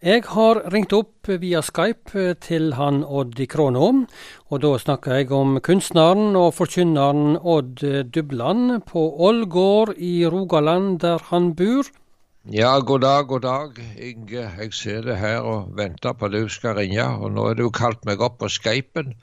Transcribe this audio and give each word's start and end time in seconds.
Jeg 0.00 0.22
har 0.32 0.62
ringt 0.72 0.94
opp 0.96 1.28
via 1.42 1.60
Skype 1.60 2.22
til 2.40 2.70
han 2.78 3.02
Odd 3.04 3.36
i 3.36 3.44
Kråna, 3.44 4.06
og 4.48 4.62
da 4.64 4.70
snakker 4.80 5.18
jeg 5.18 5.28
om 5.36 5.58
kunstneren 5.60 6.38
og 6.40 6.54
forkynneren 6.56 7.36
Odd 7.36 7.84
Dubland 8.08 8.78
på 8.88 9.02
Ålgård 9.28 9.92
i 10.00 10.24
Rogaland, 10.24 11.02
der 11.04 11.20
han 11.28 11.50
bor. 11.52 11.90
Ja, 12.48 12.78
god 12.80 13.04
dag, 13.04 13.26
god 13.28 13.44
dag, 13.44 13.76
Inge. 14.00 14.48
Jeg 14.56 14.72
det 15.04 15.18
her 15.20 15.44
og 15.44 15.76
venter 15.76 16.16
på 16.16 16.30
at 16.30 16.32
du 16.32 16.48
skal 16.48 16.78
ringe. 16.80 17.04
Og 17.04 17.36
nå 17.36 17.50
er 17.50 17.60
du 17.60 17.68
kalt 17.68 18.00
meg 18.08 18.24
opp 18.24 18.38
på 18.40 18.48
Skypen. 18.48 19.18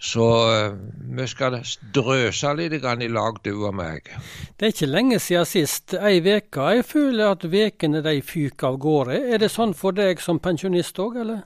Så 0.00 0.26
uh, 0.48 0.76
vi 1.16 1.26
skal 1.28 1.58
drøse 1.92 2.54
litt 2.56 2.72
i 2.72 3.08
lag, 3.12 3.38
du 3.44 3.52
og 3.66 3.74
meg. 3.76 4.08
Det 4.56 4.66
er 4.66 4.72
ikke 4.72 4.88
lenge 4.88 5.18
siden 5.20 5.48
sist. 5.48 5.94
Ei 5.94 6.22
veke. 6.24 6.70
Jeg 6.72 6.86
føler 6.88 7.34
at 7.34 7.44
vekene 7.44 8.00
de 8.06 8.22
fyker 8.24 8.72
av 8.72 8.80
gårde. 8.80 9.20
Er 9.34 9.42
det 9.42 9.52
sånn 9.52 9.76
for 9.76 9.92
deg 9.92 10.22
som 10.24 10.40
pensjonist 10.40 10.98
òg, 11.04 11.20
eller? 11.20 11.44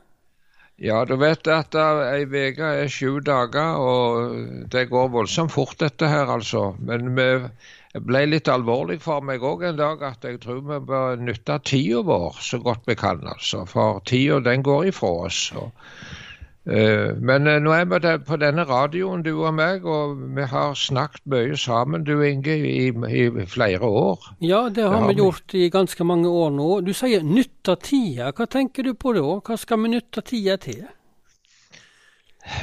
Ja, 0.79 1.05
du 1.07 1.17
vet 1.19 1.47
at 1.51 1.75
ei 1.79 2.25
uke 2.27 2.71
er 2.83 2.89
sju 2.91 3.21
dager, 3.27 3.79
og 3.79 4.71
det 4.71 4.89
går 4.91 5.11
voldsomt 5.11 5.55
fort 5.55 5.79
dette 5.83 6.07
her, 6.11 6.31
altså. 6.31 6.73
Men 6.79 7.15
det 7.15 8.03
ble 8.07 8.25
litt 8.27 8.51
alvorlig 8.51 9.01
for 9.03 9.23
meg 9.23 9.43
òg 9.43 9.67
en 9.67 9.79
dag 9.79 10.03
at 10.03 10.27
jeg 10.27 10.43
tror 10.43 10.63
vi 10.67 10.81
bør 10.91 11.19
nytte 11.19 11.59
tida 11.67 12.03
vår 12.07 12.43
så 12.43 12.63
godt 12.63 12.87
vi 12.91 12.99
kan, 12.99 13.23
altså. 13.35 13.67
For 13.71 14.03
tida 14.07 14.39
den 14.47 14.67
går 14.67 14.93
ifra 14.95 15.13
oss. 15.27 15.49
og 15.59 15.71
Eh, 15.71 16.34
men 16.65 17.47
eh, 17.47 17.59
nå 17.61 17.75
er 17.77 17.85
vi 17.85 18.15
på 18.25 18.39
denne 18.41 18.65
radioen, 18.65 19.23
du 19.25 19.35
og 19.35 19.53
meg, 19.57 19.85
og 19.85 20.17
vi 20.37 20.47
har 20.49 20.73
snakket 20.79 21.27
mye 21.29 21.59
sammen, 21.61 22.07
du 22.09 22.17
Inge, 22.25 22.57
i, 22.57 22.89
i 22.89 23.47
flere 23.47 23.85
år. 23.85 24.31
Ja, 24.41 24.69
det 24.73 24.87
har, 24.87 24.97
det 24.97 25.01
har 25.03 25.09
vi 25.11 25.19
gjort 25.21 25.55
i 25.55 25.69
ganske 25.69 26.09
mange 26.09 26.33
år 26.33 26.51
nå. 26.57 26.69
Du 26.87 26.95
sier 26.97 27.25
nytta 27.25 27.77
tida. 27.77 28.33
Hva 28.33 28.49
tenker 28.49 28.89
du 28.89 28.95
på 28.97 29.13
da? 29.13 29.27
Hva 29.45 29.61
skal 29.61 29.85
vi 29.85 29.93
nytte 29.99 30.25
tida 30.25 30.57
til? 30.63 30.87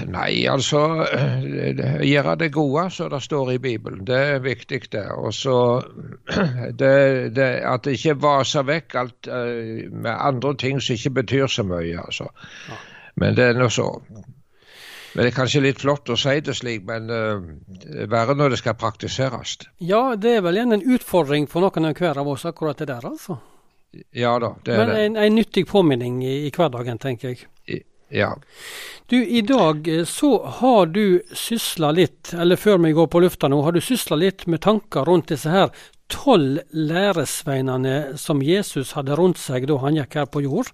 Nei, 0.09 0.45
altså 0.49 0.81
eh, 1.05 2.01
gjøre 2.05 2.35
det 2.41 2.51
gode, 2.53 2.89
som 2.93 3.09
det 3.13 3.21
står 3.21 3.55
i 3.55 3.61
Bibelen. 3.61 4.03
Det 4.05 4.17
er 4.33 4.45
viktig, 4.45 4.81
det. 4.93 5.07
Og 5.13 5.33
så 5.33 5.57
At 6.41 7.85
det 7.85 7.97
ikke 7.97 8.17
vaser 8.21 8.65
vekk 8.65 8.97
alt 8.97 9.29
med 9.29 10.15
andre 10.15 10.55
ting 10.57 10.81
som 10.81 10.97
ikke 10.97 11.19
betyr 11.21 11.49
så 11.49 11.65
mye, 11.69 11.99
altså. 12.01 12.29
Ja. 12.69 12.87
Men 13.15 13.35
det 13.35 13.51
er 13.51 13.59
nå 13.59 13.69
så. 13.69 13.87
Men 15.13 15.25
Det 15.25 15.31
er 15.31 15.35
kanskje 15.35 15.63
litt 15.65 15.81
flott 15.83 16.09
å 16.09 16.15
si 16.19 16.37
det 16.39 16.55
slik, 16.55 16.85
men 16.87 17.09
uh, 17.11 17.41
verre 18.07 18.35
når 18.37 18.53
det 18.53 18.61
skal 18.61 18.77
praktiseres. 18.79 19.57
Ja, 19.83 20.15
det 20.15 20.37
er 20.37 20.45
vel 20.45 20.59
igjen 20.59 20.77
en 20.77 20.85
utfordring 20.95 21.49
for 21.51 21.65
noen 21.65 21.89
av 21.89 21.99
hver 21.99 22.21
av 22.21 22.29
oss, 22.31 22.47
akkurat 22.47 22.79
det 22.79 22.87
der, 22.93 23.07
altså. 23.09 23.41
Ja 24.15 24.37
da, 24.39 24.53
det 24.63 24.71
er 24.71 24.77
men 24.77 24.87
det. 24.87 24.93
Men 24.93 25.05
en, 25.05 25.23
en, 25.25 25.35
nyttig 25.35 25.65
påminning 25.67 26.21
i, 26.23 26.35
i, 26.47 26.51
hverdagen, 26.55 26.99
tenker 27.01 27.33
jeg. 27.33 27.83
Ja. 28.11 28.37
Du, 29.07 29.17
i 29.23 29.41
dag 29.41 29.87
eh, 29.87 30.05
så 30.05 30.31
har 30.59 30.85
du 30.91 31.21
sysla 31.35 31.91
litt, 31.95 32.33
eller 32.33 32.59
før 32.59 32.79
vi 32.83 32.91
går 32.95 33.07
på 33.07 33.21
lufta 33.23 33.47
nå, 33.51 33.61
har 33.63 33.75
du 33.75 33.81
sysla 33.83 34.17
litt 34.19 34.47
med 34.51 34.63
tanker 34.63 35.07
rundt 35.07 35.31
disse 35.31 35.51
her 35.51 35.71
tolv 36.11 36.61
læresveinene 36.75 38.17
som 38.19 38.41
Jesus 38.43 38.93
hadde 38.97 39.15
rundt 39.17 39.39
seg 39.41 39.67
da 39.69 39.77
han 39.81 39.97
gikk 39.97 40.17
her 40.19 40.29
på 40.31 40.43
jord. 40.45 40.71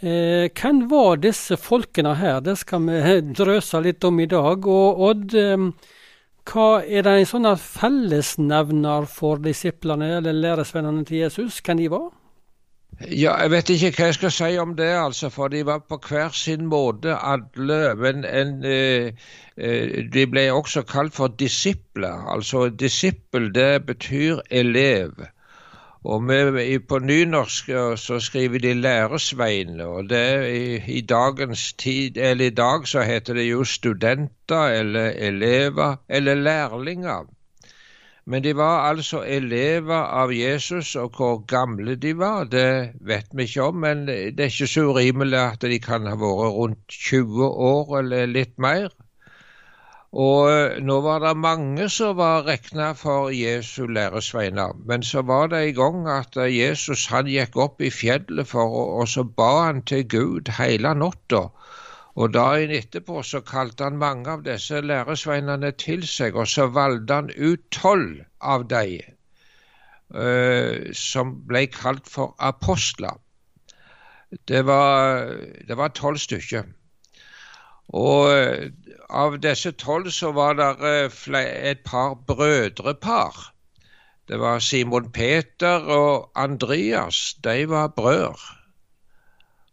Eh, 0.00 0.50
hvem 0.52 0.84
var 0.90 1.20
disse 1.22 1.58
folkene 1.60 2.16
her? 2.20 2.40
Det 2.44 2.56
skal 2.60 2.84
vi 2.86 3.18
drøse 3.40 3.82
litt 3.84 4.04
om 4.04 4.20
i 4.20 4.28
dag. 4.30 4.68
Og 4.68 5.04
Odd, 5.08 5.36
eh, 5.38 5.94
hva 6.50 6.68
er 6.84 7.06
det 7.06 7.16
en 7.18 7.30
sånn 7.30 7.48
fellesnevner 7.60 9.08
for 9.08 9.40
disiplene 9.42 10.18
eller 10.18 10.36
læresveinene 10.36 11.06
til 11.08 11.24
Jesus? 11.24 11.62
Hvem 11.64 11.80
de 11.80 11.90
var? 11.92 12.12
Ja, 13.00 13.34
Jeg 13.42 13.50
vet 13.50 13.70
ikke 13.70 13.90
hva 13.96 14.06
jeg 14.08 14.14
skal 14.16 14.32
si 14.34 14.48
om 14.62 14.74
det, 14.78 14.90
altså, 14.98 15.28
for 15.32 15.48
de 15.48 15.64
var 15.66 15.80
på 15.88 15.98
hver 16.08 16.34
sin 16.36 16.66
måte 16.70 17.16
alle. 17.16 17.94
Men 17.98 18.24
en, 18.24 18.64
eh, 18.64 19.12
eh, 19.56 20.04
de 20.14 20.26
ble 20.30 20.44
også 20.52 20.82
kalt 20.82 21.14
for 21.14 21.28
disipler. 21.28 22.26
Altså 22.34 22.68
disippel, 22.68 23.54
det 23.54 23.86
betyr 23.86 24.40
elev. 24.50 25.26
Og 26.04 26.28
vi, 26.28 26.78
på 26.78 26.98
nynorsk 26.98 27.70
så 27.96 28.18
skriver 28.20 28.58
de 28.58 28.74
læresvein, 28.74 29.80
og 29.80 30.10
det 30.10 30.26
i, 30.52 30.98
i 30.98 31.00
dagens 31.00 31.72
tid, 31.72 32.16
eller 32.16 32.46
i 32.46 32.50
dag 32.50 32.88
så 32.88 33.00
heter 33.00 33.34
det 33.34 33.46
jo 33.50 33.64
studenter 33.64 34.66
eller 34.80 35.14
elever 35.16 35.96
eller 36.08 36.34
lærlinger. 36.34 37.24
Men 38.26 38.44
de 38.44 38.54
var 38.56 38.86
altså 38.88 39.20
elever 39.28 40.06
av 40.22 40.32
Jesus, 40.32 40.94
og 40.96 41.18
hvor 41.18 41.42
gamle 41.44 41.96
de 42.00 42.14
var, 42.16 42.46
det 42.48 42.96
vet 43.04 43.28
vi 43.36 43.44
ikke 43.44 43.68
om. 43.68 43.82
Men 43.84 44.06
det 44.08 44.40
er 44.40 44.52
ikke 44.52 44.70
så 44.74 44.86
urimelig 44.88 45.40
at 45.40 45.66
de 45.68 45.80
kan 45.84 46.08
ha 46.08 46.16
vært 46.16 46.54
rundt 46.56 46.96
20 47.10 47.50
år 47.68 47.98
eller 48.00 48.32
litt 48.32 48.56
mer. 48.56 48.88
Og 50.14 50.46
eh, 50.46 50.76
nå 50.78 51.00
var 51.02 51.24
det 51.24 51.34
mange 51.42 51.88
som 51.90 52.14
var 52.16 52.44
regna 52.46 52.92
for 52.94 53.32
Jesu 53.34 53.88
læresveiner. 53.90 54.76
Men 54.86 55.02
så 55.02 55.24
var 55.26 55.50
det 55.50 55.62
en 55.64 55.78
gang 55.80 56.04
at 56.16 56.38
Jesus 56.54 57.08
han 57.10 57.26
gikk 57.26 57.58
opp 57.58 57.82
i 57.82 57.90
fjellet 57.90 58.46
for, 58.46 58.78
og 59.00 59.08
så 59.10 59.24
ba 59.26 59.50
han 59.66 59.82
til 59.82 60.06
Gud 60.08 60.52
hele 60.58 60.94
natta. 61.00 61.48
Og 62.14 62.30
dagen 62.34 62.70
etterpå 62.70 63.22
så 63.26 63.40
kalte 63.42 63.88
han 63.88 63.98
mange 63.98 64.30
av 64.30 64.44
disse 64.46 64.78
læresveinene 64.80 65.72
til 65.82 66.04
seg, 66.06 66.36
og 66.38 66.46
så 66.50 66.68
valgte 66.70 67.16
han 67.18 67.30
ut 67.34 67.64
tolv 67.74 68.20
av 68.38 68.68
dem 68.70 69.00
uh, 70.14 70.92
som 70.94 71.34
ble 71.48 71.66
kalt 71.74 72.06
for 72.10 72.36
apostler. 72.38 73.18
Det 74.46 74.62
var 74.66 75.90
tolv 75.98 76.22
stykker. 76.22 76.70
Og 77.90 78.30
uh, 78.30 78.70
av 79.10 79.40
disse 79.42 79.74
tolv 79.82 80.14
så 80.14 80.30
var 80.38 80.54
det 80.62 80.70
uh, 80.86 81.42
et 81.42 81.82
par 81.82 82.14
brødrepar. 82.30 83.50
Det 84.30 84.38
var 84.40 84.62
Simon 84.62 85.10
Peter 85.12 85.82
og 85.82 86.30
Andreas. 86.38 87.34
De 87.44 87.66
var 87.68 87.90
brødre. 87.98 88.60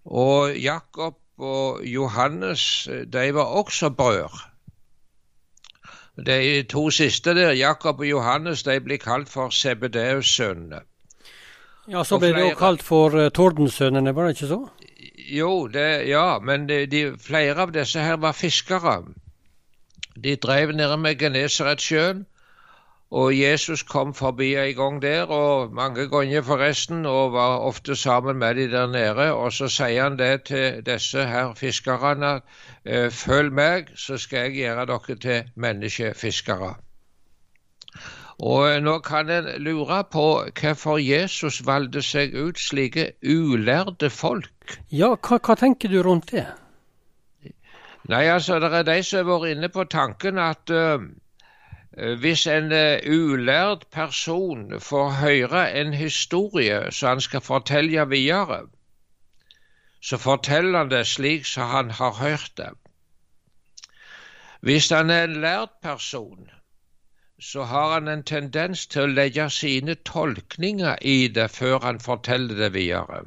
Og 0.10 0.58
Jakob 0.58 1.21
og 1.42 1.82
Johannes 1.86 2.88
de 3.14 3.34
var 3.34 3.58
også 3.62 3.90
brødre. 3.90 4.48
De 6.26 6.64
to 6.64 6.90
siste 6.92 7.34
der, 7.36 7.52
Jakob 7.52 8.00
og 8.00 8.10
Johannes, 8.10 8.64
de 8.64 8.80
blir 8.80 8.98
kalt 8.98 9.30
for 9.30 9.50
Sebedeus-sønnene. 9.50 10.82
Ja, 11.90 12.04
Så 12.04 12.20
ble 12.20 12.34
de 12.36 12.50
jo 12.50 12.56
kalt 12.56 12.84
for 12.84 13.16
uh, 13.18 13.30
Tordensønnene, 13.34 14.16
var 14.16 14.28
det 14.28 14.36
ikke 14.36 14.48
så? 14.48 14.60
Jo, 15.32 15.68
det, 15.68 16.08
ja, 16.08 16.40
men 16.40 16.68
de, 16.70 16.86
de, 16.86 17.02
flere 17.20 17.56
av 17.64 17.72
disse 17.74 18.00
her 18.00 18.20
var 18.22 18.36
fiskere. 18.38 19.02
De 20.24 20.36
drev 20.36 20.76
nede 20.76 20.98
med 20.98 21.18
Genesaretsjøen, 21.20 22.26
og 23.12 23.40
Jesus 23.40 23.84
kom 23.84 24.14
forbi 24.14 24.54
en 24.56 24.76
gang 24.76 25.02
der, 25.02 25.24
og 25.24 25.74
mange 25.74 26.08
ganger 26.10 26.42
forresten, 26.42 27.06
og 27.06 27.34
var 27.34 27.58
ofte 27.58 27.96
sammen 27.96 28.38
med 28.38 28.56
de 28.56 28.72
der 28.72 28.88
nede. 28.88 29.34
Og 29.34 29.52
så 29.54 29.68
sier 29.68 30.04
han 30.04 30.20
det 30.20 30.44
til 30.44 30.86
disse 30.86 31.26
her 31.28 31.54
fiskerne. 31.54 32.40
Eh, 32.86 33.12
følg 33.12 33.52
meg, 33.54 33.92
så 33.96 34.18
skal 34.18 34.40
jeg 34.40 34.52
gjøre 34.52 34.86
dere 34.86 35.16
til 35.16 35.44
menneskefiskere. 35.56 36.74
Og 38.40 38.82
nå 38.82 39.00
kan 39.00 39.30
en 39.30 39.50
lure 39.58 40.04
på 40.12 40.28
hvorfor 40.62 40.98
Jesus 40.98 41.66
valgte 41.66 42.02
seg 42.02 42.32
ut 42.34 42.60
slike 42.60 43.12
ulærde 43.28 44.10
folk. 44.10 44.80
Ja, 44.92 45.18
hva, 45.20 45.38
hva 45.38 45.56
tenker 45.60 45.92
du 45.92 46.00
rundt 46.02 46.32
det? 46.32 46.48
Nei, 48.08 48.24
altså, 48.24 48.60
det 48.60 48.72
er 48.74 48.88
de 48.88 49.04
som 49.04 49.20
har 49.20 49.28
vært 49.36 49.58
inne 49.58 49.70
på 49.70 49.84
tanken 49.84 50.40
at 50.40 50.72
uh, 50.74 51.04
Eh, 51.04 51.31
hvis 51.92 52.46
en 52.48 52.72
ulært 53.12 53.88
person 53.92 54.80
får 54.80 55.10
høre 55.20 55.64
en 55.76 55.94
historie 55.94 56.92
som 56.92 57.10
han 57.10 57.22
skal 57.22 57.42
fortelle 57.42 58.06
videre, 58.10 58.62
så 60.02 60.18
forteller 60.18 60.78
han 60.78 60.92
det 60.92 61.08
slik 61.08 61.46
som 61.46 61.68
han 61.70 61.92
har 61.92 62.14
hørt 62.14 62.52
det. 62.58 62.72
Hvis 64.62 64.90
han 64.90 65.10
er 65.10 65.24
en 65.24 65.42
lært 65.42 65.76
person, 65.82 66.50
så 67.42 67.64
har 67.64 67.94
han 67.94 68.08
en 68.08 68.24
tendens 68.24 68.88
til 68.88 69.02
å 69.02 69.14
legge 69.14 69.50
sine 69.50 69.96
tolkninger 69.96 71.00
i 71.02 71.28
det 71.28 71.50
før 71.52 71.80
han 71.86 72.00
forteller 72.00 72.56
det 72.56 72.74
videre. 72.74 73.24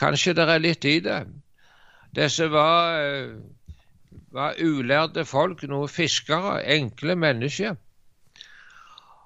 Kanskje 0.00 0.34
det 0.36 0.48
er 0.48 0.60
litt 0.60 0.84
i 0.84 0.98
det. 1.04 1.22
Disse 2.16 2.50
var 2.52 3.00
eh, 3.00 3.32
var 4.30 4.58
ulærde 4.62 5.24
folk, 5.24 5.62
noe 5.68 5.88
fiskere, 5.88 6.60
enkle 6.66 7.16
mennesker. 7.18 7.78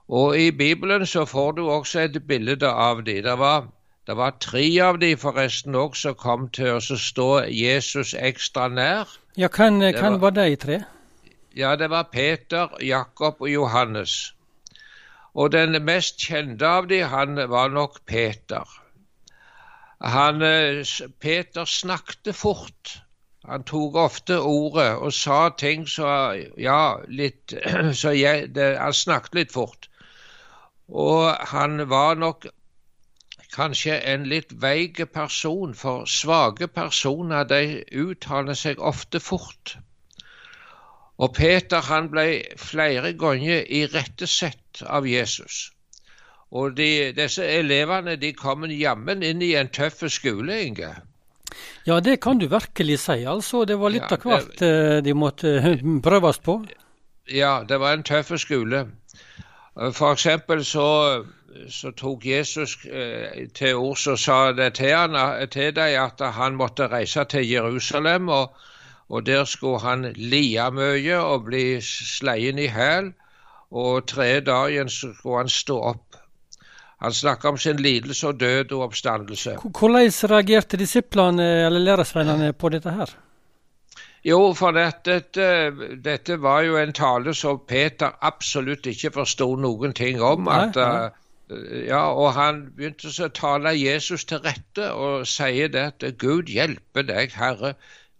Og 0.08 0.38
i 0.38 0.50
Bibelen 0.50 1.06
så 1.06 1.24
får 1.24 1.52
du 1.52 1.68
også 1.70 2.00
et 2.00 2.18
bilde 2.28 2.68
av 2.68 3.04
dem. 3.04 3.22
Det 3.24 3.38
var, 3.38 3.68
det 4.06 4.16
var 4.16 4.36
tre 4.40 4.64
av 4.84 5.00
dem 5.00 5.18
forresten 5.18 5.76
òg 5.76 5.96
som 5.96 6.14
kom 6.14 6.48
til 6.52 6.76
å 6.76 6.80
stå 6.80 7.28
Jesus 7.48 8.14
ekstra 8.14 8.68
nær. 8.68 9.08
Ja, 9.36 9.48
Hvem 9.48 9.80
var, 9.80 10.18
var 10.18 10.36
de 10.36 10.56
tre? 10.56 10.82
Ja, 11.56 11.76
det 11.76 11.90
var 11.90 12.08
Peter, 12.12 12.68
Jakob 12.82 13.40
og 13.40 13.50
Johannes. 13.50 14.34
Og 15.34 15.52
den 15.52 15.76
mest 15.84 16.20
kjente 16.20 16.66
av 16.66 16.88
dem, 16.88 17.08
han 17.08 17.36
var 17.50 17.68
nok 17.68 18.04
Peter. 18.06 18.68
Han, 20.00 20.44
Peter 21.20 21.64
snakket 21.64 22.34
fort. 22.36 23.00
Han 23.48 23.64
tok 23.68 23.96
ofte 24.00 24.38
ordet 24.40 24.90
og 24.96 25.12
sa 25.12 25.48
ting 25.60 25.88
så 25.88 26.10
Ja, 26.56 26.96
litt 27.08 27.52
Så 28.00 28.14
jeg, 28.16 28.54
det, 28.56 28.76
han 28.80 28.96
snakket 28.96 29.40
litt 29.40 29.52
fort. 29.52 29.88
Og 30.88 31.34
han 31.52 31.88
var 31.90 32.14
nok 32.20 32.46
kanskje 33.54 33.98
en 34.12 34.24
litt 34.28 34.52
veik 34.62 35.00
person, 35.12 35.74
for 35.74 36.08
svake 36.10 36.68
personer 36.68 37.44
de 37.48 37.84
uttaler 37.92 38.58
seg 38.58 38.80
ofte 38.80 39.20
fort. 39.20 39.76
Og 41.18 41.34
Peter 41.36 41.84
han 41.86 42.10
ble 42.10 42.26
flere 42.58 43.12
ganger 43.14 43.62
irettesett 43.70 44.82
av 44.82 45.06
Jesus. 45.06 45.70
Og 46.50 46.74
de, 46.78 47.12
disse 47.14 47.46
elevene 47.46 48.16
de 48.20 48.32
kom 48.34 48.66
jammen 48.70 49.22
inn 49.22 49.42
i 49.42 49.54
en 49.58 49.70
tøff 49.70 50.02
skole, 50.10 50.58
Inge. 50.66 50.90
Ja, 51.86 52.00
det 52.00 52.20
kan 52.24 52.38
du 52.38 52.46
virkelig 52.48 52.98
si. 53.04 53.24
altså. 53.24 53.64
Det 53.64 53.78
var 53.80 53.94
litt 53.94 54.10
ja, 54.10 54.16
av 54.16 54.26
hvert 54.28 54.62
eh, 54.62 54.98
de 55.04 55.14
måtte 55.14 55.56
eh, 55.60 55.86
prøves 56.02 56.38
på. 56.38 56.58
Ja, 57.30 57.62
det 57.68 57.80
var 57.80 57.96
en 57.96 58.04
tøff 58.04 58.34
skole. 58.40 58.86
For 59.74 60.12
eksempel 60.12 60.62
så, 60.64 61.24
så 61.68 61.90
tok 61.96 62.26
Jesus 62.26 62.76
eh, 62.86 63.48
til 63.54 63.80
ord 63.80 64.06
og 64.12 64.18
sa 64.18 64.52
det 64.52 64.74
til, 64.78 64.94
han, 64.94 65.18
til 65.50 65.74
deg 65.74 65.98
at 65.98 66.22
han 66.36 66.54
måtte 66.60 66.90
reise 66.92 67.24
til 67.24 67.48
Jerusalem. 67.48 68.28
og 68.28 68.54
og 69.08 69.26
der 69.26 69.44
skulle 69.44 69.80
han 69.80 70.12
lia 70.16 70.70
mye 70.70 71.18
og 71.20 71.44
bli 71.44 71.80
sleien 71.80 72.58
i 72.58 72.66
hæl, 72.66 73.12
og 73.70 74.06
tredje 74.08 74.40
dagen 74.40 74.88
skulle 74.88 75.42
han 75.42 75.48
stå 75.48 75.78
opp. 75.92 76.16
Han 77.04 77.12
snakka 77.12 77.50
om 77.52 77.58
sin 77.60 77.76
lidelse 77.84 78.30
og 78.30 78.40
død 78.40 78.72
og 78.72 78.86
oppstandelse. 78.88 79.58
Hvordan 79.62 80.12
reagerte 80.32 80.80
disiplene 80.80 81.48
eller 81.66 81.82
læresveinene 81.84 82.52
på 82.52 82.70
dette 82.72 82.94
her? 82.96 83.12
Jo, 84.24 84.38
for 84.56 84.72
dette, 84.72 85.18
dette, 86.04 86.38
var 86.42 86.62
jo 86.64 86.78
en 86.80 86.94
tale 86.96 87.34
som 87.36 87.60
Peter 87.68 88.14
absolutt 88.24 88.86
ikke 88.88 89.10
forsto 89.18 89.50
noen 89.60 89.92
ting 89.92 90.22
om. 90.22 90.48
At, 90.48 90.78
nei, 90.80 90.86
nei. 90.94 91.10
Uh, 91.52 91.74
ja, 91.90 92.00
og 92.08 92.32
han 92.38 92.62
begynte 92.72 93.12
å 93.12 93.28
tale 93.36 93.74
Jesus 93.76 94.24
til 94.24 94.40
rette 94.46 94.88
og 94.96 95.28
sier 95.28 95.68
det 95.68 95.84
at 95.90 96.06
Gud 96.22 96.48
hjelpe 96.48 97.04
deg, 97.04 97.36
Herre, 97.36 97.74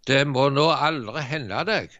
det 0.05 0.21
må 0.29 0.51
nå 0.53 0.67
aldri 0.75 1.25
hende 1.25 1.65
deg. 1.65 1.97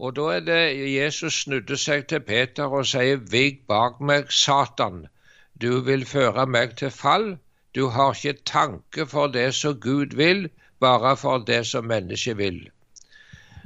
Og 0.00 0.16
da 0.16 0.30
er 0.38 0.44
det 0.48 0.60
Jesus 0.94 1.42
snudde 1.42 1.76
seg 1.76 2.06
til 2.08 2.24
Peter 2.24 2.72
og 2.72 2.88
sier, 2.88 3.20
Vik 3.20 3.66
bak 3.68 4.00
meg, 4.00 4.32
Satan. 4.32 5.02
Du 5.60 5.80
vil 5.80 6.06
føre 6.06 6.46
meg 6.46 6.76
til 6.76 6.90
fall. 6.90 7.38
Du 7.74 7.88
har 7.88 8.14
ikke 8.14 8.42
tanke 8.46 9.06
for 9.06 9.26
det 9.26 9.54
som 9.54 9.80
Gud 9.80 10.16
vil, 10.16 10.48
bare 10.80 11.16
for 11.16 11.38
det 11.38 11.66
som 11.66 11.84
mennesket 11.84 12.38
vil. 12.38 12.70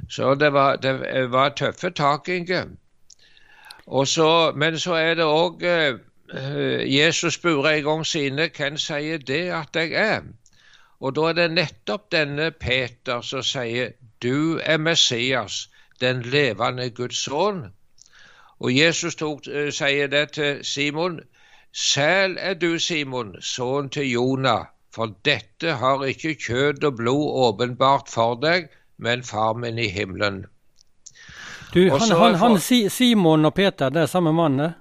Så 0.09 0.35
det 0.35 0.53
var, 0.53 0.75
det 0.75 1.31
var 1.31 1.49
tøffe 1.49 1.89
tak, 1.89 2.29
Inge. 2.29 2.65
Så, 4.05 4.51
men 4.55 4.79
så 4.79 4.93
er 4.93 5.13
det 5.13 5.25
òg 5.25 5.63
eh, 5.63 5.99
Jesus 6.95 7.33
spurte 7.33 7.77
en 7.77 7.83
gang 7.83 8.05
sine 8.05 8.49
hvem 8.57 8.77
sier 8.77 9.17
det 9.17 9.49
at 9.53 9.75
jeg 9.75 9.93
er. 9.93 10.21
Og 10.99 11.15
da 11.15 11.29
er 11.29 11.33
det 11.33 11.51
nettopp 11.51 12.11
denne 12.11 12.51
Peter 12.51 13.21
som 13.21 13.43
sier 13.43 13.93
du 14.23 14.59
er 14.63 14.77
Messias, 14.77 15.69
den 16.01 16.21
levende 16.21 16.89
Guds 16.89 17.17
sønn. 17.25 17.65
Og 18.59 18.77
Jesus 18.77 19.15
tok, 19.15 19.45
uh, 19.47 19.69
sier 19.69 20.07
det 20.07 20.31
til 20.31 20.63
Simon. 20.65 21.19
Sæl 21.75 22.37
er 22.39 22.53
du, 22.53 22.79
Simon, 22.79 23.33
sønn 23.43 23.89
til 23.91 24.07
Jonah, 24.07 24.67
for 24.95 25.11
dette 25.27 25.73
har 25.81 26.03
ikke 26.07 26.35
kjød 26.39 26.83
og 26.87 26.95
blod 27.01 27.39
åpenbart 27.47 28.07
for 28.13 28.37
deg, 28.39 28.69
men 28.97 29.23
far 29.23 29.57
min 29.59 29.79
i 29.79 29.89
himmelen. 29.91 30.45
Du, 31.73 31.81
han, 31.91 32.11
han, 32.15 32.35
han, 32.39 32.59
Simon 32.89 33.45
og 33.45 33.53
Peter, 33.53 33.89
det 33.89 34.05
er 34.05 34.07
samme 34.07 34.31
mann? 34.33 34.59
det? 34.59 34.71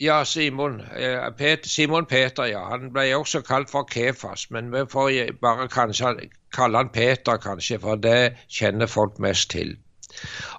Ja, 0.00 0.24
Simon, 0.24 0.82
eh, 0.96 1.30
Peter, 1.38 1.68
Simon 1.68 2.06
Peter, 2.06 2.44
ja. 2.44 2.66
Han 2.70 2.92
ble 2.92 3.08
også 3.16 3.40
kalt 3.40 3.70
for 3.70 3.88
Kefas, 3.88 4.50
men 4.50 4.68
vi 4.72 4.84
får 4.92 5.32
bare 5.40 5.68
kanskje 5.72 6.28
kalle 6.52 6.84
han 6.84 6.92
Peter, 6.92 7.40
kanskje, 7.40 7.80
for 7.80 7.96
det 7.96 8.36
kjenner 8.52 8.86
folk 8.86 9.18
mest 9.18 9.50
til. 9.50 9.78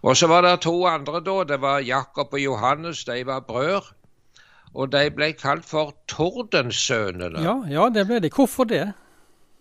Og 0.02 0.18
så 0.18 0.28
var 0.28 0.42
det 0.42 0.62
to 0.66 0.74
andre 0.88 1.22
da. 1.22 1.44
Det 1.44 1.62
var 1.62 1.80
Jakob 1.80 2.34
og 2.34 2.40
Johannes. 2.40 3.06
De 3.06 3.26
var 3.26 3.40
brødre. 3.40 3.94
Og 4.74 4.92
de 4.92 5.10
ble 5.12 5.32
kalt 5.34 5.66
for 5.66 5.96
Tordensønene. 6.08 7.42
Ja, 7.42 7.56
ja, 7.70 7.90
det 7.90 8.06
ble 8.08 8.20
de. 8.22 8.30
Hvorfor 8.30 8.64
det? 8.70 8.92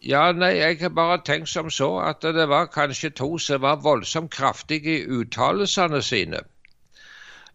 Ja, 0.02 0.32
nei, 0.32 0.56
Jeg 0.56 0.78
har 0.80 0.88
bare 0.88 1.20
tenkt 1.24 1.48
som 1.48 1.70
så 1.70 1.98
at 1.98 2.22
det 2.22 2.48
var 2.48 2.66
kanskje 2.66 3.10
to 3.10 3.38
som 3.38 3.62
var 3.62 3.80
voldsomt 3.82 4.30
kraftige 4.30 5.00
i 5.00 5.06
uttalelsene 5.06 6.02
sine. 6.02 6.44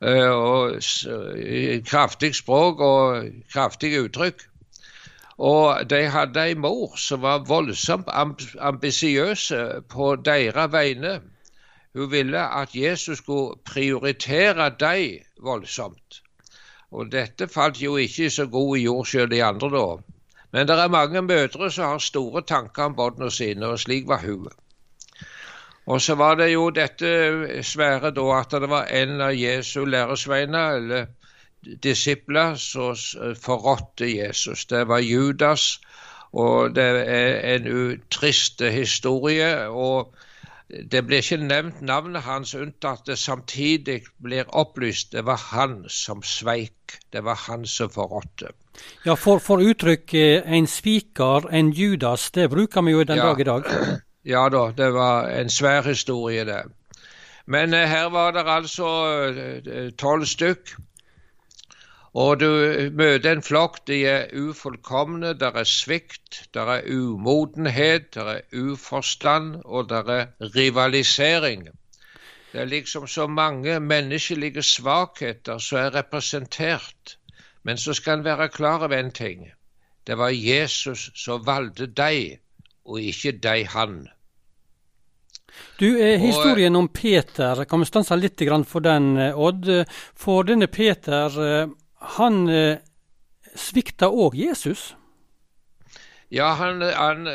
Eh, 0.02 0.30
og 0.30 0.82
kraftig 1.88 2.36
språk 2.36 2.80
og 2.80 3.30
kraftige 3.54 4.02
uttrykk. 4.04 4.44
Og 5.38 5.90
de 5.90 6.02
hadde 6.10 6.44
ei 6.44 6.54
mor 6.54 6.98
som 6.98 7.22
var 7.22 7.46
voldsomt 7.48 8.10
ambisiøs 8.60 9.52
på 9.90 10.16
deres 10.16 10.72
vegne. 10.72 11.22
Hun 11.96 12.12
ville 12.12 12.44
at 12.62 12.76
Jesus 12.76 13.18
skulle 13.18 13.56
prioritere 13.66 14.70
dem 14.80 15.24
voldsomt. 15.42 16.23
Og 16.94 17.12
dette 17.12 17.48
falt 17.50 17.82
jo 17.82 17.96
ikke 17.98 18.30
så 18.30 18.46
god 18.46 18.78
i 18.78 18.84
jord 18.84 19.08
sjøl 19.10 19.32
de 19.32 19.44
andre 19.44 19.70
da. 19.74 19.86
Men 20.54 20.68
det 20.70 20.76
er 20.78 20.92
mange 20.94 21.22
mødre 21.26 21.72
som 21.72 21.90
har 21.90 22.04
store 22.06 22.44
tanker 22.46 22.84
om 22.84 22.96
barna 22.96 23.30
sine, 23.34 23.66
og 23.66 23.80
slik 23.82 24.08
var 24.08 24.22
hun. 24.22 24.48
Og 25.86 26.02
så 26.02 26.16
var 26.16 26.36
det 26.40 26.52
jo 26.54 26.70
dette 26.70 27.64
svære 27.66 28.14
da 28.16 28.28
at 28.38 28.54
det 28.54 28.70
var 28.70 28.92
en 29.02 29.22
av 29.22 29.34
Jesu 29.36 29.86
læresveiner, 29.86 30.78
eller 30.78 31.06
disipler, 31.84 32.56
som 32.56 32.96
forrådte 33.42 34.08
Jesus. 34.18 34.66
Det 34.66 34.88
var 34.88 35.00
Judas, 35.00 35.82
og 36.32 36.76
det 36.76 36.86
er 37.08 37.56
en 37.56 38.02
trist 38.12 38.62
historie. 38.62 39.68
og 39.68 40.14
det 40.92 41.04
blir 41.06 41.22
ikke 41.22 41.38
nevnt 41.38 41.82
navnet 41.86 42.26
hans, 42.26 42.54
unntatt 42.56 43.06
det 43.06 43.18
samtidig 43.20 44.02
blir 44.24 44.50
opplyst 44.50 45.12
det 45.14 45.26
var 45.26 45.42
han 45.52 45.84
som 45.90 46.24
sveik. 46.24 46.98
Det 47.14 47.24
var 47.24 47.36
han 47.48 47.66
som 47.66 47.90
forrådte. 47.90 48.54
Ja, 49.06 49.16
for, 49.16 49.40
for 49.40 49.62
uttrykket 49.62 50.44
'en 50.46 50.68
sviker, 50.68 51.50
'en 51.50 51.74
Judas', 51.74 52.32
det 52.34 52.50
bruker 52.50 52.82
vi 52.82 52.92
jo 52.92 53.04
den 53.04 53.18
ja. 53.18 53.24
dag 53.24 53.40
i 53.40 53.44
dag. 53.44 53.64
Ja 54.26 54.50
da, 54.50 54.72
det 54.72 54.94
var 54.94 55.28
en 55.28 55.50
svær 55.50 55.82
historie, 55.82 56.46
det. 56.46 56.62
Men 57.46 57.74
eh, 57.74 57.88
her 57.90 58.10
var 58.10 58.32
det 58.32 58.44
altså 58.48 58.88
eh, 59.36 59.90
tolv 60.00 60.26
stykk. 60.26 60.76
Og 62.14 62.40
du 62.40 62.50
møter 62.94 63.32
en 63.32 63.42
flokk. 63.42 63.80
De 63.88 64.04
er 64.06 64.34
ufullkomne, 64.38 65.34
der 65.34 65.56
er 65.58 65.64
svikt, 65.66 66.44
der 66.54 66.70
er 66.76 66.90
umodenhet, 66.94 68.14
der 68.14 68.30
er 68.36 68.42
uforstand, 68.54 69.56
og 69.66 69.90
der 69.90 70.12
er 70.14 70.26
rivalisering. 70.56 71.68
Det 72.52 72.62
er 72.62 72.66
liksom 72.66 73.08
så 73.08 73.28
mange 73.28 73.80
menneskelige 73.80 74.64
svakheter 74.64 75.58
som 75.58 75.78
er 75.78 75.96
representert. 75.96 77.18
Men 77.64 77.78
så 77.78 77.94
skal 77.94 78.20
en 78.20 78.26
være 78.26 78.50
klar 78.50 78.84
over 78.84 78.98
en 79.00 79.12
ting. 79.12 79.52
Det 80.08 80.18
var 80.18 80.30
Jesus 80.30 81.12
som 81.16 81.46
valgte 81.46 81.88
deg 81.88 82.40
og 82.86 83.02
ikke 83.02 83.32
deg 83.32 83.68
han. 83.68 84.08
Du, 85.80 85.98
eh, 85.98 86.20
Historien 86.20 86.76
om 86.76 86.88
Peter, 86.88 87.66
kan 87.66 87.80
vi 87.80 87.86
stanse 87.86 88.16
litt 88.16 88.42
for 88.66 88.80
den, 88.80 89.18
eh, 89.18 89.38
Odd? 89.38 89.86
For 90.16 90.44
denne 90.44 90.68
Peter, 90.68 91.26
eh, 91.26 91.68
han 92.18 92.48
eh, 92.50 92.78
svikta 93.56 94.10
òg 94.10 94.36
Jesus? 94.38 94.94
Ja, 96.34 96.54
han, 96.58 96.82
han, 96.82 97.28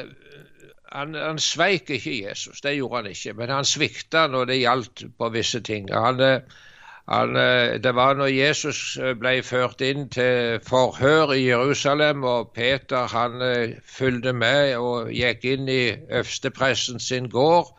han, 0.92 1.14
han, 1.14 1.38
sveik 1.38 1.90
ikke 1.94 2.16
Jesus, 2.24 2.60
det 2.60 2.76
gjorde 2.76 3.02
han 3.02 3.12
ikke. 3.12 3.36
Men 3.38 3.52
han 3.54 3.68
svikta 3.68 4.26
når 4.26 4.50
det 4.50 4.62
gjaldt 4.62 5.04
på 5.18 5.28
visse 5.34 5.60
ting. 5.64 5.92
Han, 5.94 6.20
eh, 6.20 6.40
han, 7.08 7.36
eh, 7.36 7.80
det 7.80 7.94
var 7.94 8.14
når 8.14 8.26
Jesus 8.26 8.98
eh, 9.00 9.14
ble 9.16 9.38
ført 9.42 9.80
inn 9.80 10.10
til 10.12 10.58
forhør 10.66 11.32
i 11.32 11.46
Jerusalem, 11.46 12.24
og 12.24 12.50
Peter 12.52 13.08
han 13.08 13.40
eh, 13.40 13.78
fulgte 13.80 14.34
med 14.36 14.74
og 14.76 15.08
gikk 15.16 15.46
inn 15.48 15.70
i 15.72 15.96
øverstepresten 15.96 17.00
sin 17.00 17.30
gård. 17.32 17.72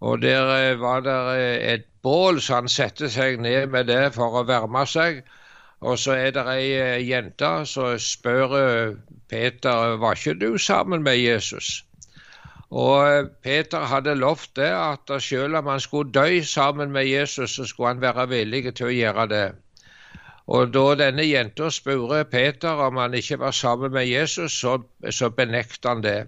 Og 0.00 0.22
Der 0.22 0.74
var 0.76 1.00
det 1.00 1.72
et 1.74 1.84
bål, 2.02 2.40
så 2.40 2.54
han 2.54 2.68
satte 2.68 3.10
seg 3.10 3.40
ned 3.40 3.66
med 3.66 3.86
det 3.86 4.14
for 4.14 4.40
å 4.40 4.46
varme 4.48 4.86
seg. 4.88 5.20
Og 5.82 5.98
så 5.98 6.14
er 6.14 6.30
det 6.34 6.44
ei 6.46 7.08
jente 7.10 7.52
som 7.66 7.98
spør 7.98 8.52
Peter 9.32 9.96
var 9.98 10.14
ikke 10.14 10.38
du 10.38 10.58
sammen 10.58 11.02
med 11.02 11.16
Jesus. 11.18 11.84
Og 12.70 13.12
eh, 13.12 13.24
Peter 13.42 13.78
hadde 13.78 14.14
lovt 14.14 14.56
det, 14.56 14.70
at 14.72 15.22
selv 15.22 15.56
om 15.56 15.66
han 15.66 15.80
skulle 15.80 16.12
dø 16.12 16.42
sammen 16.42 16.92
med 16.92 17.04
Jesus, 17.06 17.50
så 17.50 17.64
skulle 17.64 17.88
han 17.88 18.00
være 18.00 18.28
villig 18.28 18.74
til 18.74 18.86
å 18.86 18.94
gjøre 18.96 19.26
det. 19.28 19.46
Og 20.46 20.72
da 20.74 20.84
denne 21.00 21.26
jenta 21.26 21.68
spurte 21.70 22.24
Peter 22.24 22.80
om 22.86 22.96
han 22.96 23.14
ikke 23.14 23.38
var 23.38 23.50
sammen 23.50 23.92
med 23.92 24.06
Jesus, 24.06 24.52
så, 24.52 24.78
så 25.10 25.30
benektet 25.30 25.88
han 25.88 26.02
det. 26.02 26.26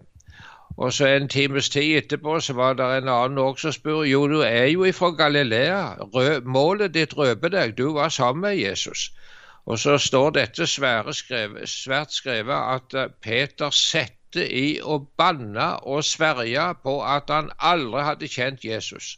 Og 0.77 0.93
så 0.93 1.07
en 1.07 1.29
times 1.29 1.69
tid 1.69 1.97
etterpå 1.97 2.41
så 2.41 2.53
var 2.53 2.75
det 2.75 2.85
en 2.85 3.09
annen 3.09 3.39
også 3.39 3.69
som 3.69 3.73
spurte 3.73 4.09
jo, 4.11 4.27
du 4.29 4.41
er 4.41 4.67
jo 4.67 4.85
ifra 4.85 5.11
Galilea. 5.17 5.83
Rø 6.15 6.41
målet 6.45 6.95
ditt 6.95 7.17
røper 7.17 7.49
deg. 7.49 7.77
Du 7.79 7.93
var 7.95 8.09
sammen 8.09 8.41
med 8.49 8.57
Jesus. 8.59 9.11
Og 9.67 9.79
så 9.79 9.97
står 9.99 10.31
dette 10.37 10.67
skrevet, 10.69 11.17
svært 11.69 12.13
skrevet 12.13 12.57
at 12.77 12.97
eh, 13.01 13.13
Peter 13.27 13.73
sette 13.73 14.45
i 14.45 14.81
å 14.83 14.99
banne 15.19 15.69
og 15.89 16.05
sverge 16.05 16.67
på 16.83 16.99
at 17.07 17.31
han 17.33 17.53
aldri 17.59 18.03
hadde 18.09 18.29
kjent 18.29 18.67
Jesus. 18.67 19.15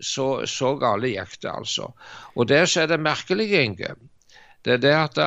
Så, 0.00 0.46
så 0.50 0.74
gale 0.80 1.12
gikk 1.12 1.36
det, 1.42 1.50
altså. 1.50 1.92
Og 2.34 2.48
der 2.48 2.66
så 2.66 2.84
er 2.84 2.90
det 2.94 3.00
merkelig, 3.02 3.50
Inge, 3.60 3.94
det 4.64 4.72
er 4.72 4.80
det 4.82 4.94
at 4.96 5.18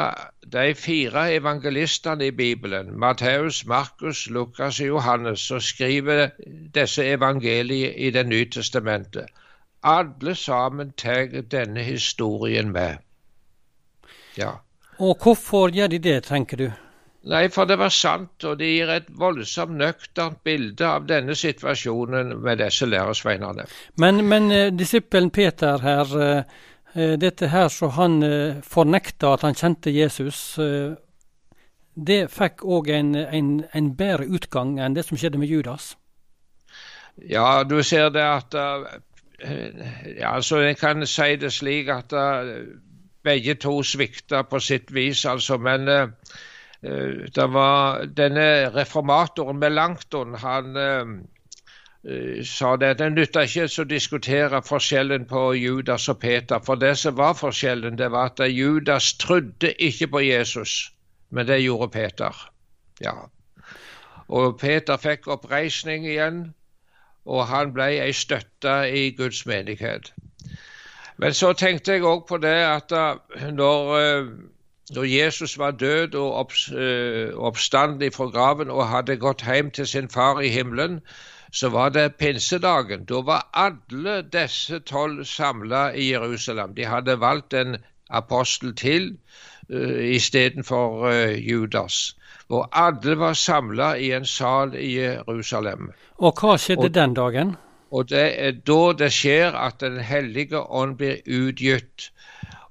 de 0.54 0.76
fire 0.76 1.28
evangelistene 1.36 2.26
i 2.26 2.32
Bibelen, 2.32 3.00
Matteus, 3.00 3.66
Markus, 3.66 4.26
Lukas 4.30 4.80
og 4.80 4.88
Johannes, 4.88 5.40
som 5.40 5.60
skriver 5.62 6.30
disse 6.76 7.06
evangeliene 7.06 7.94
i 7.94 8.10
Det 8.12 8.26
nye 8.28 8.50
testamentet, 8.50 9.28
alle 9.84 10.36
sammen 10.36 10.92
tar 10.92 11.28
denne 11.52 11.84
historien 11.84 12.72
med. 12.72 12.98
Ja. 14.38 14.58
Og 15.00 15.18
hvorfor 15.22 15.74
gjør 15.74 15.92
de 15.94 16.00
det, 16.02 16.20
tenker 16.30 16.58
du? 16.58 16.70
Nei, 17.28 17.48
for 17.52 17.68
det 17.68 17.76
var 17.82 17.92
sant, 17.92 18.44
og 18.48 18.56
det 18.62 18.70
gir 18.72 18.90
et 18.94 19.10
voldsomt 19.20 19.76
nøkternt 19.76 20.40
bilde 20.48 20.88
av 20.88 21.10
denne 21.10 21.36
situasjonen 21.36 22.38
med 22.40 22.62
disse 22.62 22.88
læresveinene. 22.88 23.66
Men, 24.00 24.24
men 24.30 24.52
eh, 24.52 24.70
disippelen 24.72 25.30
Peter 25.36 25.84
her, 25.84 26.14
eh, 26.24 26.66
Eh, 26.98 27.14
dette 27.20 27.48
her 27.48 27.68
så 27.70 27.92
han 27.94 28.22
fornekta 28.66 29.34
at 29.36 29.44
han 29.46 29.58
kjente 29.58 29.92
Jesus, 29.94 30.58
det 32.08 32.20
fikk 32.34 32.64
òg 32.66 32.90
en, 32.94 33.16
en, 33.16 33.50
en, 33.74 33.90
bedre 33.98 34.26
utgang 34.26 34.78
enn 34.82 34.96
det 34.96 35.04
som 35.06 35.18
skjedde 35.18 35.42
med 35.42 35.52
Judas? 35.52 35.96
Ja, 37.18 37.64
du 37.64 37.82
ser 37.84 38.10
det 38.14 38.24
at 38.24 38.54
ja, 38.58 40.32
altså 40.32 40.64
Jeg 40.64 40.78
kan 40.78 41.06
si 41.06 41.36
det 41.38 41.52
slik 41.54 41.90
at 41.94 42.14
begge 43.28 43.58
to 43.60 43.76
svikta 43.84 44.42
på 44.48 44.62
sitt 44.64 44.94
vis, 44.96 45.26
altså. 45.28 45.60
Men 45.60 45.88
det 47.36 47.48
var 47.52 48.06
denne 48.18 48.48
reformatoren 48.72 49.60
Melanchthon, 49.60 50.38
han 50.40 50.78
Eh, 52.08 52.44
sa 52.44 52.78
det. 52.78 52.94
Det 52.98 53.10
nytta 53.12 53.44
ikke 53.44 53.66
å 53.82 53.86
diskutere 53.88 54.62
forskjellen 54.64 55.26
på 55.28 55.42
Judas 55.60 56.08
og 56.08 56.22
Peter, 56.22 56.62
for 56.64 56.80
det 56.80 56.94
som 57.02 57.18
var 57.18 57.34
forskjellen, 57.36 57.98
det 58.00 58.12
var 58.14 58.32
at 58.32 58.44
Judas 58.54 59.14
trodde 59.20 59.74
ikke 59.74 60.08
på 60.14 60.22
Jesus, 60.24 60.76
men 61.30 61.48
det 61.48 61.60
gjorde 61.66 61.90
Peter. 61.92 62.38
Ja. 63.04 63.16
Og 64.28 64.60
Peter 64.60 64.98
fikk 64.98 65.28
oppreisning 65.28 66.08
igjen, 66.08 66.54
og 67.26 67.48
han 67.52 67.74
ble 67.76 67.90
ei 68.00 68.14
støtte 68.16 68.78
i 68.88 69.10
Guds 69.18 69.44
menighet. 69.46 70.14
Men 71.18 71.34
så 71.34 71.54
tenkte 71.54 71.98
jeg 71.98 72.06
òg 72.06 72.28
på 72.30 72.38
det 72.38 72.58
at 72.66 72.94
når, 73.54 73.96
eh, 73.98 74.28
når 74.96 75.04
Jesus 75.04 75.58
var 75.58 75.72
død 75.72 76.16
og 76.16 76.34
opps, 76.34 76.70
oppstanden 77.36 78.12
fra 78.12 78.30
graven 78.30 78.70
og 78.70 78.88
hadde 78.88 79.18
gått 79.18 79.46
hjem 79.46 79.72
til 79.72 79.88
sin 79.88 80.10
far 80.10 80.40
i 80.40 80.50
himmelen, 80.50 81.02
så 81.52 81.70
var 81.70 81.90
det 81.90 82.16
pinsedagen. 82.16 83.06
Da 83.06 83.22
var 83.22 83.50
alle 83.54 84.22
disse 84.22 84.80
tolv 84.80 85.26
samla 85.26 85.92
i 85.94 86.12
Jerusalem. 86.12 86.76
De 86.76 86.86
hadde 86.86 87.20
valgt 87.20 87.54
en 87.54 87.78
apostel 88.10 88.76
til 88.76 89.18
uh, 89.70 90.16
istedenfor 90.16 91.08
uh, 91.08 91.50
Judas. 91.50 92.18
Og 92.50 92.70
alle 92.72 93.20
var 93.20 93.34
samla 93.34 93.94
i 93.94 94.12
en 94.12 94.26
sal 94.26 94.76
i 94.76 95.00
Jerusalem. 95.00 95.92
Og 96.18 96.34
hva 96.40 96.58
skjedde 96.58 96.88
og, 96.88 96.94
den 96.96 97.14
dagen? 97.14 97.56
Og 97.92 98.10
Det 98.10 98.28
er 98.40 98.52
da 98.52 98.94
det 99.00 99.12
skjer 99.14 99.56
at 99.56 99.80
Den 99.80 100.00
hellige 100.00 100.60
ånd 100.60 100.98
blir 100.98 101.22
utgitt. 101.26 102.12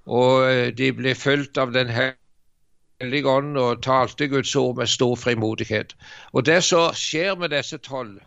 Og 0.07 0.43
uh, 0.43 0.69
de 0.77 0.93
blir 0.93 1.15
fulgt 1.15 1.59
av 1.59 1.73
Den 1.73 1.89
hellige 1.89 3.29
ånd 3.29 3.57
og 3.59 3.83
talte 3.83 4.29
Guds 4.29 4.57
ord 4.57 4.77
med 4.77 4.87
stor 4.87 5.17
frimodighet. 5.17 5.97
Og 6.33 6.47
det 6.47 6.63
som 6.65 6.95
skjer 6.95 7.37
med 7.37 7.51
disse 7.51 7.79
tolv, 7.79 8.21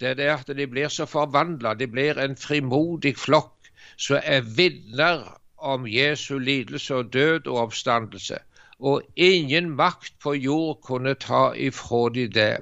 det 0.00 0.08
er 0.08 0.14
det 0.14 0.30
at 0.30 0.56
de 0.56 0.66
blir 0.66 0.88
så 0.88 1.06
forvandla. 1.06 1.74
De 1.74 1.86
blir 1.86 2.18
en 2.20 2.36
frimodig 2.36 3.16
flokk 3.16 3.70
som 3.96 4.20
er 4.22 4.44
vitner 4.56 5.24
om 5.56 5.86
Jesu 5.88 6.38
lidelse 6.38 6.94
og 6.94 7.12
død 7.12 7.46
og 7.46 7.56
oppstandelse. 7.56 8.38
Og 8.78 9.02
ingen 9.16 9.70
makt 9.70 10.12
på 10.22 10.34
jord 10.34 10.80
kunne 10.84 11.14
ta 11.14 11.52
ifra 11.54 12.08
de 12.14 12.26
det. 12.28 12.56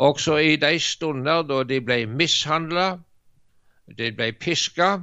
Også 0.00 0.36
i 0.40 0.56
de 0.56 0.78
stunder 0.80 1.42
da 1.44 1.62
de 1.68 1.80
ble 1.84 2.04
mishandla, 2.08 2.86
de 3.98 4.12
ble 4.16 4.30
piska, 4.32 4.94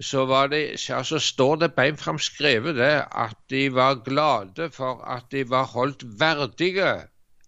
så, 0.00 0.22
det, 0.52 0.60
altså 0.92 1.18
står 1.18 1.56
det 1.62 1.70
beint 1.74 2.00
fram 2.00 2.18
skrevet 2.20 2.76
det 2.76 2.92
at 3.24 3.36
de 3.50 3.64
var 3.74 4.02
glade 4.04 4.68
for 4.70 5.00
at 5.16 5.24
de 5.32 5.42
var 5.50 5.64
holdt 5.72 6.04
verdige 6.20 6.92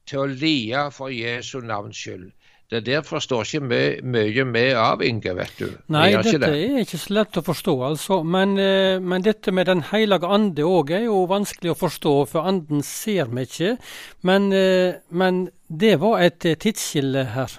til 0.09 0.25
å 0.25 0.31
lie 0.33 0.87
for 0.97 1.13
Jesu 1.13 1.61
navns 1.61 2.01
skyld. 2.01 2.31
Det 2.69 2.83
der 2.85 3.01
forstår 3.01 3.47
ikke 3.47 3.61
mye, 4.05 4.45
med 4.45 4.75
av, 4.77 5.01
Inge, 5.03 5.33
vet 5.39 5.55
du. 5.57 5.71
Nei, 5.89 6.11
dette 6.13 6.37
det. 6.43 6.49
er 6.53 6.83
ikke 6.83 6.99
så 7.01 7.15
lett 7.17 7.39
å 7.41 7.43
forstå, 7.47 7.75
altså. 7.87 8.19
Men, 8.29 8.59
eh, 8.61 9.01
men 9.01 9.25
dette 9.25 9.55
med 9.57 9.67
Den 9.67 9.81
hellige 9.89 10.29
ande 10.29 10.67
òg 10.69 10.93
er 10.93 11.07
jo 11.07 11.23
vanskelig 11.31 11.73
å 11.73 11.79
forstå, 11.81 12.13
for 12.29 12.45
anden 12.45 12.83
ser 12.85 13.33
vi 13.33 13.47
ikke. 13.49 13.79
Men, 14.21 14.53
eh, 14.53 15.01
men 15.09 15.49
det 15.69 15.95
var 16.01 16.21
et 16.21 16.45
eh, 16.45 16.59
tidsskille 16.61 17.25
her. 17.33 17.57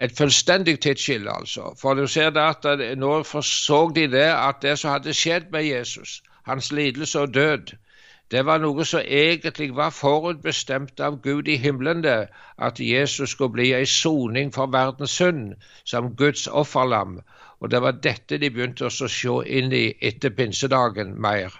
Et 0.00 0.16
fullstendig 0.16 0.80
tidsskille, 0.80 1.28
altså. 1.28 1.76
For 1.76 1.94
du 1.94 2.06
ser 2.06 2.30
det 2.30 2.40
at 2.40 2.96
nå 2.96 3.22
forså 3.28 3.92
de 3.94 4.08
det 4.08 4.30
at 4.32 4.62
det 4.62 4.78
som 4.78 4.96
hadde 4.96 5.12
skjedd 5.12 5.52
med 5.52 5.68
Jesus, 5.68 6.22
hans 6.48 6.72
lidelse 6.72 7.20
og 7.20 7.34
død, 7.34 7.76
det 8.32 8.46
var 8.48 8.62
noe 8.62 8.84
som 8.88 9.02
egentlig 9.04 9.74
var 9.76 9.90
forutbestemt 9.92 11.00
av 11.00 11.18
Gud 11.22 11.48
i 11.52 11.58
himmelen, 11.60 12.00
det, 12.04 12.28
at 12.58 12.80
Jesus 12.80 13.34
skulle 13.34 13.52
bli 13.52 13.72
ei 13.76 13.84
soning 13.84 14.52
for 14.54 14.72
verdens 14.72 15.16
synd, 15.20 15.52
som 15.84 16.14
Guds 16.16 16.46
offerlam. 16.46 17.18
Og 17.60 17.70
det 17.70 17.82
var 17.84 18.00
dette 18.02 18.38
de 18.40 18.50
begynte 18.50 18.88
å 18.88 18.90
se 18.94 19.36
inn 19.58 19.72
i 19.76 19.84
etter 20.00 20.32
pinsedagen 20.38 21.12
mer. 21.20 21.52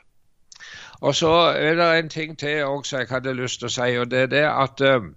Og 1.03 1.15
så 1.15 1.33
er 1.59 1.77
det 1.77 1.91
en 1.99 2.09
ting 2.09 2.39
til 2.39 2.65
også 2.65 3.03
jeg 3.03 3.11
hadde 3.11 3.35
lyst 3.35 3.61
til 3.61 3.69
å 3.69 3.75
si, 3.77 3.91
og 3.99 4.11
det 4.11 4.25
er 4.25 4.33
det 4.33 4.45
at 4.49 4.83
uh, 4.87 5.11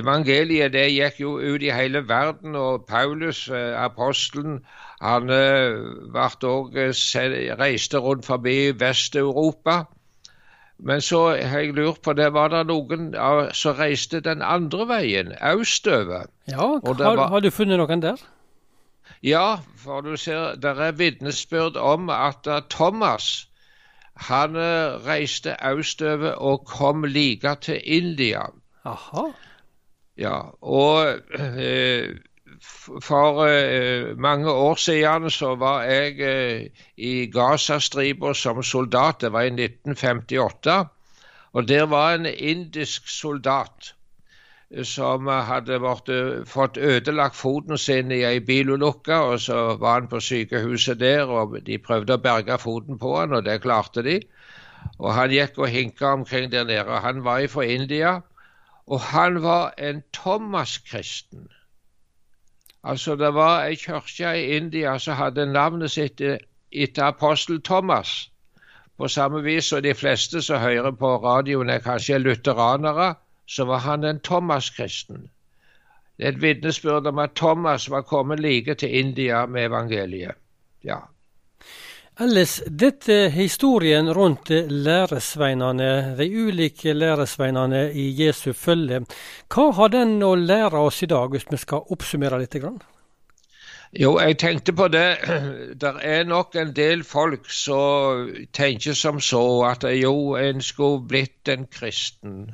evangeliet 0.00 0.74
det 0.74 0.90
gikk 0.92 1.20
jo 1.24 1.36
ut 1.38 1.62
i 1.62 1.72
hele 1.72 2.04
verden, 2.08 2.54
og 2.54 2.84
Paulus, 2.90 3.46
uh, 3.48 3.78
apostelen, 3.80 4.60
han 5.00 5.30
også, 5.30 6.52
uh, 6.72 7.58
reiste 7.58 7.98
rundt 7.98 8.26
forbi 8.26 8.72
Vest-Europa. 8.80 9.84
Men 10.78 11.00
så 11.00 11.28
har 11.28 11.58
jeg 11.58 11.74
lurt 11.74 12.02
på 12.04 12.12
det, 12.12 12.32
var 12.32 12.48
det 12.52 12.66
noen 12.68 13.14
som 13.56 13.76
reiste 13.78 14.20
den 14.20 14.42
andre 14.42 14.88
veien, 14.88 15.32
østover? 15.52 16.26
Ja, 16.48 16.68
har, 16.84 17.28
har, 17.28 17.40
du 17.40 17.50
funnet 17.50 17.80
noen 17.80 18.02
der? 18.02 18.20
Ja, 19.22 19.56
for 19.76 20.00
du 20.00 20.16
ser, 20.16 20.54
det 20.60 20.76
er 20.76 20.92
vitnesbyrd 20.92 21.76
om 21.76 22.10
at 22.10 22.46
uh, 22.46 22.60
Thomas 22.70 23.48
han 24.16 24.56
reiste 25.04 25.56
østover 25.60 26.38
og 26.40 26.64
kom 26.64 27.04
like 27.04 27.56
til 27.60 27.80
India. 27.84 28.46
Aha. 28.84 29.26
Ja, 30.16 30.38
og 30.64 31.06
eh, 31.36 32.16
for 32.62 33.42
uh, 33.44 34.18
mange 34.18 34.52
år 34.52 34.74
siden 34.74 35.30
så 35.30 35.54
var 35.54 35.82
jeg 35.82 36.12
uh, 36.20 36.66
i 36.96 37.26
Gazastripa 37.26 38.32
som 38.34 38.62
soldat. 38.62 39.20
Det 39.20 39.32
var 39.32 39.40
i 39.40 39.46
1958. 39.46 40.88
Og 41.52 41.68
der 41.68 41.86
var 41.86 42.14
en 42.14 42.26
indisk 42.26 43.08
soldat 43.08 43.94
uh, 44.76 44.84
som 44.84 45.26
hadde 45.26 45.80
vært, 45.82 46.10
fått 46.46 46.76
ødelagt 46.76 47.36
foten 47.36 47.78
sin 47.78 48.10
i 48.10 48.22
ei 48.24 48.40
bilulykke. 48.40 49.16
Og 49.16 49.40
så 49.40 49.76
var 49.80 50.00
han 50.00 50.08
på 50.08 50.20
sykehuset 50.20 51.00
der, 51.00 51.24
og 51.24 51.58
de 51.66 51.78
prøvde 51.78 52.16
å 52.16 52.22
berge 52.22 52.58
foten 52.58 52.98
på 52.98 53.18
han, 53.20 53.32
og 53.32 53.44
det 53.44 53.62
klarte 53.62 54.02
de. 54.02 54.20
Og 54.98 55.12
han 55.14 55.30
gikk 55.30 55.58
og 55.58 55.68
hinka 55.68 56.12
omkring 56.20 56.52
der 56.52 56.64
nede. 56.64 57.00
Han 57.02 57.24
var 57.24 57.46
fra 57.50 57.64
India, 57.64 58.20
og 58.86 59.00
han 59.00 59.42
var 59.42 59.74
en 59.78 60.02
Thomas-kristen. 60.12 61.48
Altså, 62.86 63.16
Det 63.16 63.34
var 63.34 63.64
ei 63.64 63.74
kirke 63.74 64.32
i 64.38 64.56
India 64.56 64.98
som 64.98 65.16
hadde 65.18 65.46
navnet 65.46 65.90
sitt 65.90 66.20
etter 66.72 67.02
apostel 67.04 67.62
Thomas. 67.62 68.30
På 68.98 69.08
samme 69.08 69.42
vis 69.42 69.64
som 69.64 69.82
de 69.82 69.94
fleste 69.94 70.42
som 70.42 70.60
hører 70.60 70.90
på 70.90 71.16
radioen 71.24 71.70
er 71.70 71.82
kanskje 71.84 72.18
lutheranere, 72.18 73.14
så 73.46 73.64
var 73.64 73.78
han 73.78 74.04
en 74.04 74.20
Thomas-kristen. 74.20 75.28
Det 76.18 76.24
er 76.24 76.28
et 76.28 76.42
vitnesbyrd 76.42 77.06
om 77.06 77.18
at 77.18 77.34
Thomas 77.36 77.90
var 77.90 78.02
kommet 78.02 78.40
like 78.40 78.74
til 78.74 78.94
India 78.98 79.46
med 79.46 79.64
evangeliet. 79.64 80.34
Ja. 80.84 80.98
Ellers, 82.18 82.62
dette 82.64 83.28
historien 83.28 84.06
rundt 84.16 84.48
læresveinene, 84.70 86.16
de 86.16 86.26
ulike 86.46 86.94
læresveinene 86.94 87.90
i 87.92 88.06
Jesu 88.24 88.54
følge, 88.56 89.02
hva 89.52 89.66
har 89.76 89.92
den 89.92 90.22
å 90.24 90.30
lære 90.34 90.80
oss 90.80 91.02
i 91.04 91.10
dag, 91.12 91.28
hvis 91.28 91.44
vi 91.50 91.60
skal 91.60 91.84
oppsummere 91.92 92.38
litt? 92.40 92.56
Jo, 93.92 94.14
jeg 94.16 94.38
tenkte 94.40 94.72
på 94.72 94.88
det. 94.88 95.18
Det 95.82 95.92
er 96.00 96.24
nok 96.24 96.56
en 96.56 96.72
del 96.72 97.04
folk 97.04 97.50
som 97.52 98.32
tenker 98.52 98.96
som 98.96 99.20
så 99.20 99.44
at 99.68 99.84
jo, 100.00 100.34
en 100.40 100.64
skulle 100.64 101.04
blitt 101.04 101.52
en 101.52 101.68
kristen. 101.68 102.46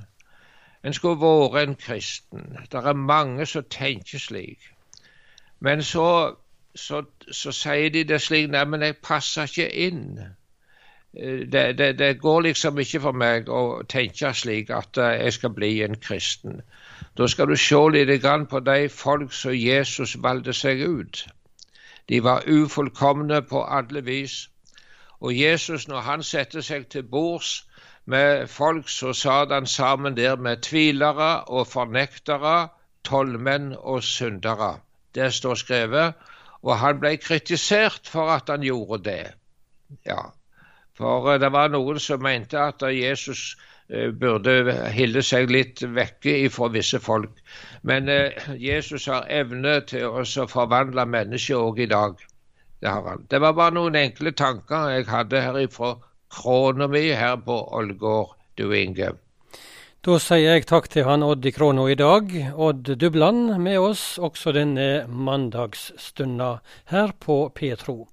En 0.83 0.93
skulle 0.93 1.23
vært 1.23 1.69
en 1.69 1.79
kristen. 1.79 2.59
Det 2.67 2.83
er 2.83 2.99
mange 2.99 3.47
som 3.47 3.63
tenker 3.71 4.19
slik. 4.19 4.73
Men 5.63 5.87
så, 5.87 6.35
så, 6.75 7.03
så 7.31 7.53
sier 7.53 7.91
de 7.91 8.05
det 8.05 8.21
slik 8.23 8.51
Nei, 8.51 8.65
men 8.65 8.83
jeg 8.83 8.97
passer 9.05 9.49
ikke 9.51 9.69
inn. 9.87 10.21
Eh, 11.15 11.49
det, 11.53 11.79
det, 11.79 11.99
det, 11.99 12.21
går 12.21 12.41
liksom 12.41 12.79
ikke 12.79 13.01
for 13.01 13.13
meg 13.13 13.49
å 13.49 13.83
tenke 13.89 14.33
slik 14.35 14.71
at 14.71 14.99
eh, 14.99 15.19
jeg 15.25 15.37
skal 15.39 15.55
bli 15.57 15.73
en 15.85 15.99
kristen. 16.01 16.63
Da 17.19 17.29
skal 17.29 17.53
du 17.53 17.57
se 17.57 17.81
litt 17.93 18.25
på 18.49 18.61
de 18.61 18.89
folk 18.89 19.33
som 19.33 19.53
Jesus 19.53 20.17
valgte 20.23 20.53
seg 20.53 20.81
ut. 20.81 21.27
De 22.09 22.23
var 22.25 22.49
ufullkomne 22.49 23.43
på 23.43 23.65
alle 23.65 24.05
vis. 24.05 24.49
Og 25.21 25.37
Jesus, 25.39 25.89
når 25.89 26.01
han 26.01 26.23
setter 26.23 26.61
seg 26.61 26.89
til 26.89 27.03
bords 27.03 27.67
med 28.05 28.49
folk, 28.49 28.89
så 28.89 29.13
satt 29.13 29.53
han 29.53 29.67
sammen 29.67 30.17
der 30.17 30.37
med 30.37 30.63
tvilere 30.63 31.45
og 31.45 31.67
fornektere, 31.67 32.69
tollmenn 33.05 33.75
og 33.79 34.03
syndere. 34.03 34.81
Det 35.15 35.33
står 35.35 35.55
skrevet. 35.55 36.15
Og 36.63 36.77
han 36.79 37.01
ble 37.03 37.17
kritisert 37.19 38.09
for 38.09 38.31
at 38.31 38.51
han 38.53 38.63
gjorde 38.63 39.03
det. 39.11 39.35
Ja, 40.07 40.31
For 40.99 41.35
eh, 41.35 41.41
det 41.41 41.53
var 41.53 41.73
noen 41.73 41.99
som 42.01 42.23
mente 42.23 42.61
at 42.61 42.83
Jesus 42.95 43.53
Eh, 43.93 44.09
burde 44.17 44.53
holde 44.95 45.21
seg 45.27 45.51
litt 45.53 45.83
vekke 45.83 46.37
fra 46.55 46.69
visse 46.73 47.01
folk. 47.03 47.41
Men 47.85 48.09
eh, 48.09 48.47
Jesus 48.57 49.09
har 49.11 49.27
evne 49.29 49.81
til 49.91 50.07
å 50.07 50.47
forvandle 50.49 51.05
mennesker 51.05 51.61
òg 51.61 51.83
i 51.85 51.89
dag. 51.91 52.15
Det. 52.83 52.93
Det 53.31 53.41
var 53.43 53.59
bare 53.59 53.77
noen 53.77 53.99
enkle 53.99 54.33
tanker 54.39 54.95
jeg 54.95 55.11
hadde 55.11 55.43
her 55.45 55.59
ifra 55.61 55.93
krona 56.33 56.89
mi 56.89 57.05
her 57.11 57.37
på 57.45 57.59
Ålgård, 57.79 58.33
du 58.57 58.73
Inge. 58.75 59.13
Da 60.03 60.17
sier 60.19 60.57
jeg 60.57 60.65
takk 60.67 60.89
til 60.91 61.05
han 61.07 61.23
Odd 61.23 61.45
i 61.47 61.53
Krono 61.55 61.85
i 61.87 61.95
dag. 61.95 62.33
Odd 62.59 62.89
Dubland 62.99 63.53
med 63.63 63.79
oss 63.79 64.17
også 64.19 64.51
denne 64.57 65.05
mandagsstunda 65.07 66.57
her 66.91 67.13
på 67.23 67.37
Petro. 67.55 68.09